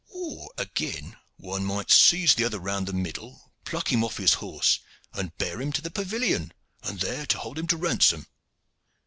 "Or, 0.15 0.49
again, 0.57 1.15
one 1.37 1.63
might 1.63 1.91
seize 1.91 2.33
the 2.33 2.43
other 2.43 2.57
round 2.57 2.87
the 2.87 2.91
middle, 2.93 3.53
pluck 3.65 3.91
him 3.93 4.03
off 4.03 4.17
his 4.17 4.33
horse 4.33 4.79
and 5.13 5.37
bear 5.37 5.61
him 5.61 5.71
to 5.73 5.81
the 5.83 5.91
pavilion, 5.91 6.53
there 6.91 7.27
to 7.27 7.37
hold 7.37 7.59
him 7.59 7.67
to 7.67 7.77
ransom." 7.77 8.25